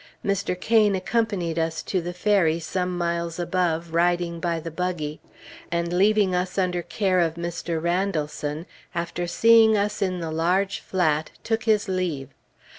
Mr. 0.25 0.59
Cain 0.59 0.95
accompanied 0.95 1.59
us 1.59 1.83
to 1.83 2.01
the 2.01 2.11
ferry 2.11 2.59
some 2.59 2.97
miles 2.97 3.37
above, 3.37 3.93
riding 3.93 4.39
by 4.39 4.59
the 4.59 4.71
buggy; 4.71 5.21
and 5.71 5.93
leaving 5.93 6.33
us 6.33 6.57
under 6.57 6.81
care 6.81 7.19
of 7.19 7.35
Mr. 7.35 7.79
Randallson, 7.79 8.65
after 8.95 9.27
seeing 9.27 9.77
us 9.77 10.01
in 10.01 10.19
the 10.19 10.31
large 10.31 10.79
flat, 10.79 11.29
took 11.43 11.65
his 11.65 11.87
leave. 11.87 12.29